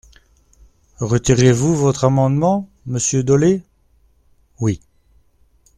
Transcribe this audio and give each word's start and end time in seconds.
Retirez-vous 0.97 1.75
votre 1.75 2.05
amendement, 2.05 2.67
monsieur 2.87 3.21
Dolez? 3.21 3.61
Oui. 4.59 4.79